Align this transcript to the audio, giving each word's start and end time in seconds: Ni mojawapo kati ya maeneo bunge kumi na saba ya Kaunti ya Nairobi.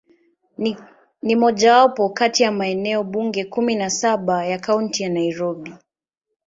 Ni 1.21 1.35
mojawapo 1.35 2.09
kati 2.09 2.43
ya 2.43 2.51
maeneo 2.51 3.03
bunge 3.03 3.43
kumi 3.45 3.75
na 3.75 3.89
saba 3.89 4.45
ya 4.45 4.59
Kaunti 4.59 5.03
ya 5.03 5.09
Nairobi. 5.09 5.73